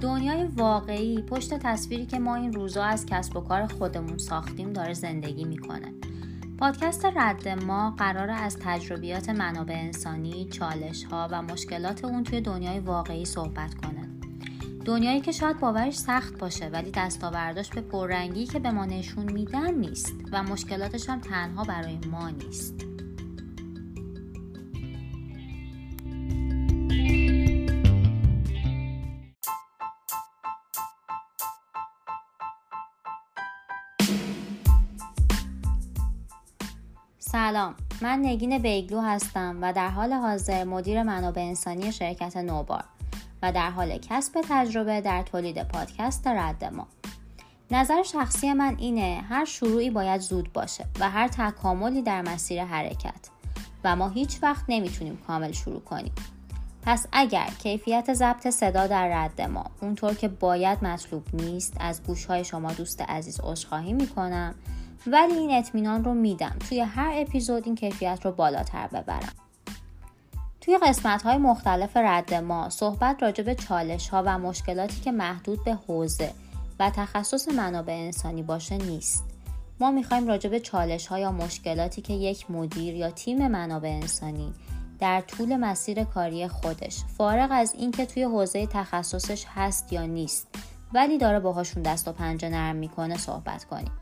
دنیای 0.00 0.44
واقعی 0.44 1.22
پشت 1.22 1.54
تصویری 1.54 2.06
که 2.06 2.18
ما 2.18 2.34
این 2.34 2.52
روزا 2.52 2.84
از 2.84 3.06
کسب 3.06 3.36
و 3.36 3.40
کار 3.40 3.66
خودمون 3.66 4.18
ساختیم 4.18 4.72
داره 4.72 4.94
زندگی 4.94 5.44
می‌کنه 5.44 5.92
پادکست 6.58 7.04
رد 7.04 7.48
ما 7.48 7.90
قرار 7.90 8.30
از 8.30 8.56
تجربیات 8.60 9.28
منابع 9.28 9.74
انسانی، 9.74 10.48
چالش 10.48 11.04
ها 11.04 11.28
و 11.30 11.42
مشکلات 11.42 12.04
اون 12.04 12.24
توی 12.24 12.40
دنیای 12.40 12.78
واقعی 12.78 13.24
صحبت 13.24 13.74
کنه. 13.74 14.08
دنیایی 14.84 15.20
که 15.20 15.32
شاید 15.32 15.60
باورش 15.60 15.94
سخت 15.94 16.38
باشه 16.38 16.68
ولی 16.68 16.90
دستاورداش 16.90 17.70
به 17.70 17.80
پررنگی 17.80 18.46
که 18.46 18.58
به 18.58 18.70
ما 18.70 18.84
نشون 18.84 19.32
میدن 19.32 19.74
نیست 19.74 20.14
و 20.32 20.42
مشکلاتش 20.42 21.08
هم 21.08 21.20
تنها 21.20 21.64
برای 21.64 21.98
ما 22.10 22.30
نیست. 22.30 22.74
سلام. 37.32 37.74
من 38.02 38.18
نگین 38.22 38.58
بیگلو 38.58 39.00
هستم 39.00 39.58
و 39.62 39.72
در 39.72 39.88
حال 39.88 40.12
حاضر 40.12 40.64
مدیر 40.64 41.02
منابع 41.02 41.42
انسانی 41.42 41.92
شرکت 41.92 42.36
نوبار 42.36 42.84
و 43.42 43.52
در 43.52 43.70
حال 43.70 43.98
کسب 43.98 44.40
تجربه 44.48 45.00
در 45.00 45.22
تولید 45.22 45.62
پادکست 45.62 46.26
رد 46.26 46.64
ما. 46.64 46.86
نظر 47.70 48.02
شخصی 48.02 48.52
من 48.52 48.76
اینه 48.78 49.24
هر 49.28 49.44
شروعی 49.44 49.90
باید 49.90 50.20
زود 50.20 50.52
باشه 50.52 50.84
و 51.00 51.10
هر 51.10 51.28
تکاملی 51.28 52.02
در 52.02 52.22
مسیر 52.22 52.64
حرکت 52.64 53.28
و 53.84 53.96
ما 53.96 54.08
هیچ 54.08 54.38
وقت 54.42 54.64
نمی‌تونیم 54.68 55.16
کامل 55.26 55.52
شروع 55.52 55.80
کنیم. 55.80 56.12
پس 56.82 57.06
اگر 57.12 57.48
کیفیت 57.58 58.14
ضبط 58.14 58.48
صدا 58.48 58.86
در 58.86 59.08
رد 59.08 59.40
ما 59.40 59.64
اونطور 59.80 60.14
که 60.14 60.28
باید 60.28 60.84
مطلوب 60.84 61.22
نیست 61.32 61.76
از 61.80 62.02
گوشهای 62.02 62.44
شما 62.44 62.72
دوست 62.72 63.00
عزیز 63.00 63.40
عذرخواهی 63.40 63.92
می‌کنم 63.92 64.54
ولی 65.12 65.34
این 65.34 65.50
اطمینان 65.50 66.04
رو 66.04 66.14
میدم. 66.14 66.56
توی 66.68 66.80
هر 66.80 67.12
اپیزود 67.14 67.66
این 67.66 67.74
کیفیت 67.74 68.20
رو 68.24 68.32
بالاتر 68.32 68.86
ببرم. 68.86 69.32
توی 70.60 70.78
قسمت 70.78 71.22
های 71.22 71.38
مختلف 71.38 71.96
رد 71.96 72.34
ما 72.34 72.70
صحبت 72.70 73.22
راجع 73.22 73.44
به 73.44 73.54
چالش 73.54 74.08
ها 74.08 74.22
و 74.26 74.38
مشکلاتی 74.38 75.00
که 75.00 75.12
محدود 75.12 75.64
به 75.64 75.74
حوزه 75.74 76.32
و 76.78 76.90
تخصص 76.90 77.48
منابع 77.48 77.92
انسانی 77.92 78.42
باشه 78.42 78.76
نیست. 78.76 79.24
ما 79.80 79.90
می‌خوایم 79.90 80.26
راجع 80.26 80.50
به 80.50 80.60
چالش 80.60 81.06
ها 81.06 81.18
یا 81.18 81.32
مشکلاتی 81.32 82.02
که 82.02 82.12
یک 82.12 82.50
مدیر 82.50 82.94
یا 82.94 83.10
تیم 83.10 83.48
منابع 83.48 83.88
انسانی 83.88 84.54
در 85.00 85.20
طول 85.20 85.56
مسیر 85.56 86.04
کاری 86.04 86.48
خودش 86.48 87.04
فارغ 87.18 87.48
از 87.52 87.74
اینکه 87.74 88.06
توی 88.06 88.22
حوزه 88.22 88.66
تخصصش 88.66 89.46
هست 89.54 89.92
یا 89.92 90.06
نیست 90.06 90.48
ولی 90.94 91.18
داره 91.18 91.40
باهاشون 91.40 91.82
دست 91.82 92.08
و 92.08 92.12
پنجه 92.12 92.48
نرم 92.48 92.76
می‌کنه 92.76 93.16
صحبت 93.16 93.64
کنیم. 93.64 93.92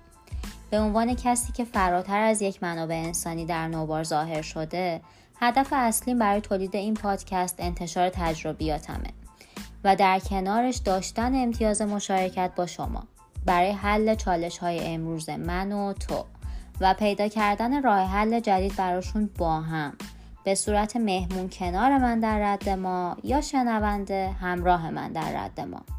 به 0.70 0.80
عنوان 0.80 1.14
کسی 1.14 1.52
که 1.52 1.64
فراتر 1.64 2.20
از 2.20 2.42
یک 2.42 2.62
منابع 2.62 2.94
انسانی 2.94 3.44
در 3.44 3.68
نوبار 3.68 4.02
ظاهر 4.02 4.42
شده 4.42 5.00
هدف 5.40 5.68
اصلی 5.72 6.14
برای 6.14 6.40
تولید 6.40 6.76
این 6.76 6.94
پادکست 6.94 7.56
انتشار 7.58 8.08
تجربیاتمه 8.08 9.10
و 9.84 9.96
در 9.96 10.18
کنارش 10.18 10.76
داشتن 10.76 11.34
امتیاز 11.34 11.82
مشارکت 11.82 12.50
با 12.56 12.66
شما 12.66 13.04
برای 13.46 13.70
حل 13.70 14.14
چالش 14.14 14.58
های 14.58 14.94
امروز 14.94 15.30
من 15.30 15.72
و 15.72 15.92
تو 15.92 16.24
و 16.80 16.94
پیدا 16.94 17.28
کردن 17.28 17.82
راه 17.82 18.00
حل 18.00 18.40
جدید 18.40 18.76
براشون 18.76 19.30
با 19.38 19.60
هم 19.60 19.92
به 20.44 20.54
صورت 20.54 20.96
مهمون 20.96 21.48
کنار 21.48 21.98
من 21.98 22.20
در 22.20 22.52
رد 22.52 22.68
ما 22.68 23.16
یا 23.24 23.40
شنونده 23.40 24.30
همراه 24.40 24.90
من 24.90 25.12
در 25.12 25.44
رد 25.44 25.60
ما. 25.60 25.95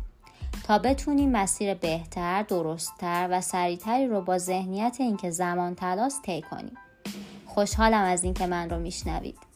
تا 0.67 0.79
بتونیم 0.79 1.31
مسیر 1.31 1.73
بهتر، 1.73 2.43
درستتر 2.43 3.27
و 3.31 3.41
سریعتری 3.41 4.07
رو 4.07 4.21
با 4.21 4.37
ذهنیت 4.37 4.97
اینکه 4.99 5.31
زمان 5.31 5.75
تلاست 5.75 6.21
طی 6.21 6.41
کنیم. 6.41 6.77
خوشحالم 7.45 8.03
از 8.03 8.23
اینکه 8.23 8.47
من 8.47 8.69
رو 8.69 8.79
میشنوید. 8.79 9.46